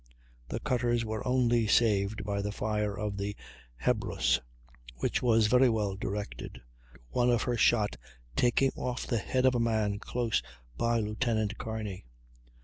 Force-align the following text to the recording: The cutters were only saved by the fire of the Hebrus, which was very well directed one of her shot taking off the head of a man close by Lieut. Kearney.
The 0.49 0.59
cutters 0.59 1.05
were 1.05 1.23
only 1.27 1.67
saved 1.67 2.23
by 2.23 2.41
the 2.41 2.51
fire 2.51 2.97
of 2.97 3.17
the 3.17 3.35
Hebrus, 3.85 4.39
which 4.95 5.21
was 5.21 5.45
very 5.45 5.69
well 5.69 5.95
directed 5.95 6.59
one 7.11 7.29
of 7.29 7.43
her 7.43 7.55
shot 7.55 7.97
taking 8.35 8.71
off 8.75 9.05
the 9.05 9.19
head 9.19 9.45
of 9.45 9.53
a 9.53 9.59
man 9.59 9.99
close 9.99 10.41
by 10.75 10.99
Lieut. 10.99 11.55
Kearney. 11.59 12.05